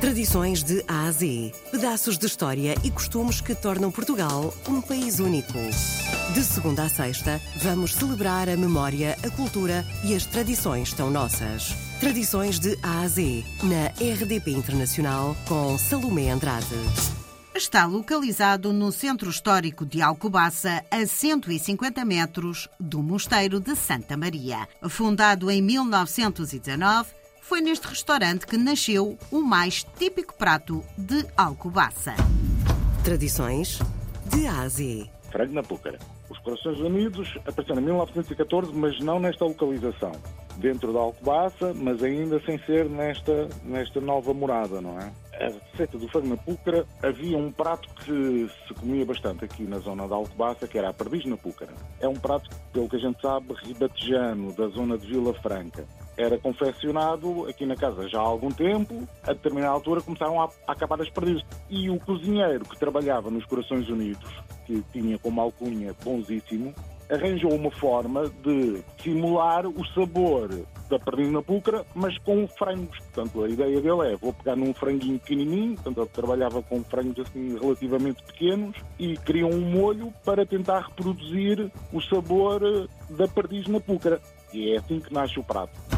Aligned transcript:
Tradições 0.00 0.62
de 0.62 0.84
A 0.86 1.06
a 1.06 1.10
Z. 1.10 1.52
Pedaços 1.72 2.16
de 2.16 2.24
história 2.24 2.76
e 2.84 2.90
costumes 2.90 3.40
que 3.40 3.52
tornam 3.52 3.90
Portugal 3.90 4.54
um 4.68 4.80
país 4.80 5.18
único. 5.18 5.58
De 6.32 6.44
segunda 6.44 6.84
a 6.84 6.88
sexta, 6.88 7.40
vamos 7.56 7.94
celebrar 7.94 8.48
a 8.48 8.56
memória, 8.56 9.16
a 9.24 9.30
cultura 9.30 9.84
e 10.04 10.14
as 10.14 10.24
tradições 10.24 10.92
tão 10.92 11.10
nossas. 11.10 11.74
Tradições 11.98 12.60
de 12.60 12.78
A 12.80 13.00
a 13.00 13.08
Z, 13.08 13.44
na 13.64 13.88
RDP 14.00 14.52
Internacional, 14.52 15.36
com 15.48 15.76
Salomé 15.76 16.30
Andrade. 16.30 16.76
Está 17.52 17.84
localizado 17.84 18.72
no 18.72 18.92
centro 18.92 19.28
histórico 19.28 19.84
de 19.84 20.00
Alcobaça, 20.00 20.84
a 20.92 21.04
150 21.04 22.04
metros 22.04 22.68
do 22.78 23.02
Mosteiro 23.02 23.58
de 23.58 23.74
Santa 23.74 24.16
Maria. 24.16 24.68
Fundado 24.88 25.50
em 25.50 25.60
1919, 25.60 27.18
foi 27.48 27.62
neste 27.62 27.88
restaurante 27.88 28.46
que 28.46 28.58
nasceu 28.58 29.16
o 29.32 29.40
mais 29.40 29.82
típico 29.82 30.34
prato 30.34 30.84
de 30.98 31.24
Alcobaça. 31.34 32.14
Tradições 33.02 33.78
de 34.26 34.46
A 34.46 34.60
a 34.60 34.68
Z. 34.68 35.08
Frango 35.32 35.54
na 35.54 35.62
Púcara. 35.62 35.98
Os 36.28 36.38
Corações 36.40 36.78
Unidos 36.78 37.38
apareceram 37.46 37.80
em 37.80 37.86
1914, 37.86 38.70
mas 38.74 39.00
não 39.00 39.18
nesta 39.18 39.46
localização. 39.46 40.12
Dentro 40.58 40.92
da 40.92 40.98
Alcobaça, 40.98 41.72
mas 41.72 42.02
ainda 42.02 42.38
sem 42.44 42.58
ser 42.66 42.84
nesta, 42.84 43.48
nesta 43.64 43.98
nova 43.98 44.34
morada, 44.34 44.82
não 44.82 44.98
é? 45.00 45.10
A 45.40 45.70
receita 45.70 45.96
do 45.96 46.06
frango 46.08 46.28
na 46.28 46.36
púcara, 46.36 46.84
havia 47.02 47.38
um 47.38 47.50
prato 47.50 47.88
que 48.04 48.50
se 48.66 48.74
comia 48.74 49.06
bastante 49.06 49.46
aqui 49.46 49.62
na 49.62 49.78
zona 49.78 50.06
da 50.06 50.16
Alcobaça, 50.16 50.68
que 50.68 50.76
era 50.76 50.90
a 50.90 50.92
perdiz 50.92 51.24
na 51.24 51.38
púcara. 51.38 51.72
É 51.98 52.06
um 52.06 52.16
prato, 52.16 52.50
pelo 52.74 52.90
que 52.90 52.96
a 52.96 53.00
gente 53.00 53.18
sabe, 53.22 53.54
ribatejano, 53.54 54.52
da 54.52 54.68
zona 54.68 54.98
de 54.98 55.06
Vila 55.06 55.32
Franca. 55.32 55.86
Era 56.18 56.36
confeccionado 56.36 57.46
aqui 57.46 57.64
na 57.64 57.76
casa 57.76 58.08
já 58.08 58.18
há 58.18 58.22
algum 58.22 58.50
tempo, 58.50 59.08
a 59.22 59.32
determinada 59.32 59.72
altura 59.72 60.00
começaram 60.00 60.42
a, 60.42 60.50
a 60.66 60.72
acabar 60.72 61.00
as 61.00 61.08
perdizes. 61.08 61.44
E 61.70 61.88
o 61.88 62.00
cozinheiro 62.00 62.64
que 62.64 62.76
trabalhava 62.76 63.30
nos 63.30 63.44
Corações 63.44 63.88
Unidos, 63.88 64.28
que 64.66 64.82
tinha 64.92 65.16
como 65.16 65.40
alcunha 65.40 65.94
bonzíssimo, 66.04 66.74
arranjou 67.08 67.54
uma 67.54 67.70
forma 67.70 68.28
de 68.42 68.82
simular 69.00 69.64
o 69.64 69.86
sabor 69.94 70.50
da 70.90 70.98
perdiz 70.98 71.30
na 71.30 71.40
púcara, 71.40 71.86
mas 71.94 72.18
com 72.18 72.48
frangos. 72.48 72.98
Portanto, 72.98 73.44
a 73.44 73.48
ideia 73.48 73.80
dele 73.80 74.12
é, 74.12 74.16
vou 74.16 74.32
pegar 74.32 74.56
num 74.56 74.74
franguinho 74.74 75.20
pequenininho, 75.20 75.74
portanto, 75.76 76.00
ele 76.00 76.08
trabalhava 76.08 76.62
com 76.62 76.82
frangos 76.82 77.20
assim 77.20 77.56
relativamente 77.58 78.22
pequenos 78.24 78.76
e 78.98 79.16
criou 79.18 79.52
um 79.52 79.60
molho 79.60 80.12
para 80.24 80.44
tentar 80.44 80.80
reproduzir 80.88 81.70
o 81.92 82.00
sabor 82.00 82.60
da 83.10 83.28
perdiz 83.28 83.68
na 83.68 83.78
púcara. 83.78 84.20
E 84.52 84.72
é 84.72 84.78
assim 84.78 84.98
que 84.98 85.12
nasce 85.12 85.38
o 85.38 85.44
prato. 85.44 85.97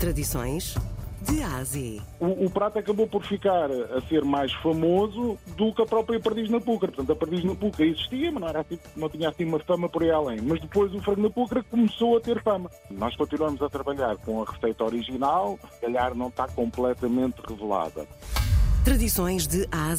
Tradições 0.00 0.74
de 1.20 1.42
A 1.42 1.56
a 1.58 1.64
Z. 1.64 2.00
O, 2.18 2.46
o 2.46 2.50
prato 2.50 2.78
acabou 2.78 3.06
por 3.06 3.22
ficar 3.22 3.70
a 3.70 4.00
ser 4.08 4.24
mais 4.24 4.50
famoso 4.50 5.38
do 5.58 5.74
que 5.74 5.82
a 5.82 5.84
própria 5.84 6.18
perdiz 6.18 6.48
na 6.48 6.58
púcara. 6.58 6.90
Portanto, 6.90 7.12
a 7.12 7.16
perdiz 7.16 7.44
na 7.44 7.54
púcara 7.54 7.84
existia, 7.84 8.32
mas 8.32 8.40
não, 8.40 8.48
era 8.48 8.60
assim, 8.62 8.78
não 8.96 9.10
tinha 9.10 9.28
assim 9.28 9.44
uma 9.44 9.58
fama 9.58 9.90
por 9.90 10.02
aí 10.02 10.10
além. 10.10 10.40
Mas 10.40 10.58
depois 10.62 10.94
o 10.94 11.02
frango 11.02 11.20
na 11.20 11.28
púcara 11.28 11.62
começou 11.64 12.16
a 12.16 12.20
ter 12.22 12.42
fama. 12.42 12.70
Nós 12.90 13.14
continuamos 13.14 13.60
a 13.60 13.68
trabalhar 13.68 14.16
com 14.16 14.42
a 14.42 14.50
receita 14.50 14.82
original, 14.84 15.58
se 15.74 15.80
calhar 15.82 16.14
não 16.14 16.28
está 16.28 16.48
completamente 16.48 17.36
revelada. 17.46 18.06
Tradições 18.82 19.46
de 19.46 19.68
A 19.70 19.92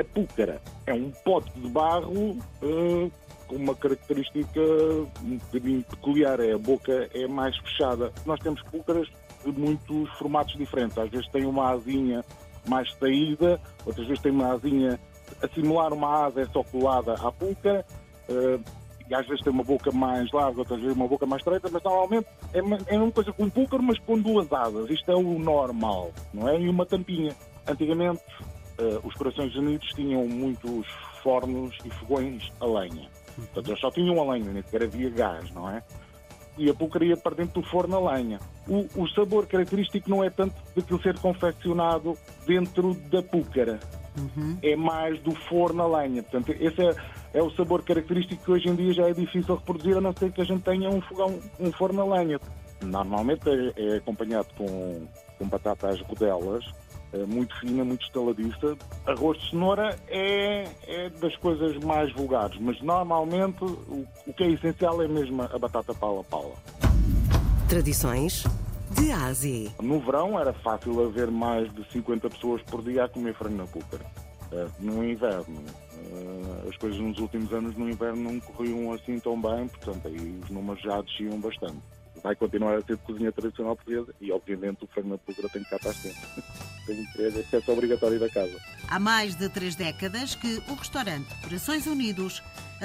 a 0.00 0.04
púcara 0.04 0.62
é 0.86 0.94
um 0.94 1.10
pote 1.24 1.50
de 1.58 1.68
barro 1.68 2.38
com 2.60 3.10
uma 3.56 3.74
característica 3.74 4.60
um 5.22 5.36
bocadinho 5.36 5.82
peculiar, 5.82 6.40
é 6.40 6.52
a 6.52 6.58
boca 6.58 7.10
é 7.12 7.26
mais 7.26 7.56
fechada. 7.58 8.10
Nós 8.24 8.40
temos 8.40 8.62
púcaras 8.62 9.08
de 9.44 9.52
muitos 9.52 10.10
formatos 10.18 10.56
diferentes. 10.56 10.96
Às 10.98 11.10
vezes 11.10 11.28
tem 11.28 11.44
uma 11.44 11.70
asinha 11.70 12.24
mais 12.66 12.92
saída, 12.94 13.60
outras 13.84 14.06
vezes 14.06 14.22
tem 14.22 14.32
uma 14.32 14.52
asinha 14.52 14.98
a 15.42 15.48
simular 15.48 15.92
uma 15.92 16.26
asa 16.26 16.42
é 16.42 16.46
só 16.46 16.62
colada 16.64 17.14
à 17.14 17.32
púcara, 17.32 17.84
eh, 18.28 18.58
e 19.08 19.14
às 19.14 19.26
vezes 19.26 19.42
tem 19.42 19.52
uma 19.52 19.64
boca 19.64 19.90
mais 19.90 20.30
larga, 20.32 20.60
outras 20.60 20.80
vezes 20.80 20.96
uma 20.96 21.08
boca 21.08 21.26
mais 21.26 21.40
estreita, 21.40 21.68
mas 21.70 21.82
normalmente 21.82 22.26
é 22.52 22.62
uma, 22.62 22.78
é 22.86 22.96
uma 22.96 23.10
coisa 23.10 23.32
com 23.32 23.44
um 23.44 23.82
mas 23.82 23.98
com 23.98 24.18
duas 24.18 24.52
asas. 24.52 24.90
Isto 24.90 25.10
é 25.10 25.16
o 25.16 25.38
normal, 25.38 26.12
não 26.32 26.48
é? 26.48 26.60
E 26.60 26.68
uma 26.68 26.86
tampinha. 26.86 27.34
Antigamente, 27.66 28.22
eh, 28.78 29.00
os 29.04 29.14
Corações 29.14 29.54
Unidos 29.54 29.88
tinham 29.94 30.26
muitos 30.26 30.86
fornos 31.22 31.76
e 31.84 31.90
fogões 31.90 32.50
a 32.60 32.66
lenha. 32.66 33.08
Portanto, 33.36 33.68
eles 33.68 33.80
só 33.80 33.90
tinham 33.90 34.20
a 34.20 34.32
lenha, 34.32 34.52
nem 34.52 34.62
sequer 34.62 34.84
havia 34.84 35.10
gás, 35.10 35.50
não 35.52 35.68
é? 35.68 35.82
E 36.58 36.68
a 36.68 36.74
púcara 36.74 37.04
ia 37.04 37.16
para 37.16 37.36
dentro 37.36 37.62
do 37.62 37.68
forno 37.68 37.96
a 37.96 38.14
lenha. 38.14 38.38
O, 38.68 38.86
o 39.02 39.08
sabor 39.08 39.46
característico 39.46 40.08
não 40.10 40.22
é 40.22 40.30
tanto 40.30 40.54
daquilo 40.76 41.02
ser 41.02 41.18
confeccionado 41.18 42.16
dentro 42.46 42.94
da 43.10 43.22
púcara. 43.22 43.80
É 44.62 44.76
mais 44.76 45.18
do 45.20 45.34
forno 45.48 45.82
a 45.82 46.02
lenha. 46.02 46.22
Portanto, 46.22 46.54
esse 46.60 46.82
é, 46.82 46.94
é 47.34 47.42
o 47.42 47.50
sabor 47.52 47.82
característico 47.82 48.44
que 48.44 48.50
hoje 48.50 48.68
em 48.68 48.74
dia 48.74 48.92
já 48.92 49.08
é 49.08 49.14
difícil 49.14 49.54
reproduzir, 49.54 49.96
a 49.96 50.00
não 50.00 50.12
ser 50.12 50.30
que 50.30 50.42
a 50.42 50.44
gente 50.44 50.62
tenha 50.62 50.90
um 50.90 51.00
fogão, 51.00 51.38
um 51.58 51.72
forno 51.72 52.02
a 52.02 52.18
lenha. 52.18 52.38
Normalmente 52.82 53.48
é, 53.48 53.72
é 53.76 53.96
acompanhado 53.96 54.48
com, 54.56 55.06
com 55.38 55.86
às 55.86 56.00
rodelas, 56.02 56.64
muito 57.26 57.58
fina, 57.60 57.84
muito 57.84 58.04
estaladiça. 58.04 58.76
Arroz 59.06 59.38
de 59.40 59.50
cenoura 59.50 59.96
é, 60.08 60.66
é 60.86 61.10
das 61.10 61.36
coisas 61.36 61.76
mais 61.84 62.12
vulgares, 62.12 62.56
mas 62.60 62.80
normalmente 62.82 63.62
o, 63.64 64.06
o 64.26 64.32
que 64.34 64.44
é 64.44 64.50
essencial 64.50 65.02
é 65.02 65.08
mesmo 65.08 65.42
a 65.42 65.58
batata 65.58 65.94
pala-pala. 65.94 66.54
Tradições 67.68 68.44
de 68.90 69.10
A 69.10 69.26
a 69.26 69.32
Z. 69.32 69.70
No 69.80 70.00
verão 70.00 70.38
era 70.38 70.52
fácil 70.52 71.02
haver 71.06 71.30
mais 71.30 71.72
de 71.72 71.84
50 71.90 72.28
pessoas 72.30 72.62
por 72.62 72.82
dia 72.82 73.04
a 73.04 73.08
comer 73.08 73.34
frango 73.34 73.56
na 73.56 73.66
púcara. 73.66 74.04
Eh, 74.52 74.66
No 74.80 75.02
inverno, 75.02 75.62
eh, 75.96 76.68
as 76.68 76.76
coisas 76.76 76.98
nos 77.00 77.18
últimos 77.18 77.50
anos 77.52 77.74
no 77.76 77.88
inverno 77.88 78.30
não 78.30 78.40
corriam 78.40 78.92
assim 78.92 79.18
tão 79.18 79.40
bem, 79.40 79.66
portanto 79.68 80.08
aí 80.08 80.38
os 80.44 80.50
números 80.50 80.82
já 80.82 81.00
desciam 81.00 81.40
bastante. 81.40 81.78
Vai 82.22 82.36
continuar 82.36 82.76
a 82.76 82.82
ser 82.82 82.96
de 82.96 83.02
cozinha 83.02 83.32
tradicional 83.32 83.74
portuguesa 83.74 84.14
e 84.20 84.30
obviamente 84.30 84.84
o 84.84 84.86
frango 84.86 85.08
na 85.08 85.18
púcara 85.18 85.48
tem 85.48 85.62
que 85.62 85.70
cá 85.70 85.76
estar 85.76 85.92
sempre. 85.92 86.20
tem 86.86 87.04
que 87.04 87.12
ter 87.12 87.38
acesso 87.40 87.72
obrigatório 87.72 88.18
da 88.18 88.28
casa. 88.28 88.56
Há 88.88 88.98
mais 88.98 89.34
de 89.34 89.48
três 89.48 89.74
décadas 89.74 90.34
que 90.34 90.62
o 90.68 90.74
restaurante 90.74 91.28
Corações 91.42 91.86
Unidos 91.86 92.42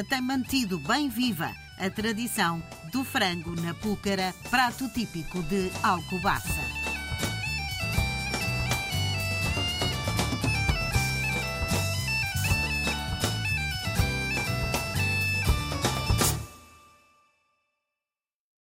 tem 0.09 0.21
mantido 0.21 0.79
bem 0.79 1.09
viva 1.09 1.51
a 1.77 1.89
tradição 1.89 2.61
do 2.91 3.03
frango 3.03 3.55
na 3.61 3.73
púcara, 3.73 4.33
prato 4.49 4.89
típico 4.89 5.41
de 5.43 5.71
Alcobaça. 5.83 6.66